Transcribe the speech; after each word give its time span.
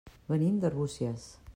Venim 0.31 0.57
d'Arbúcies. 0.63 1.31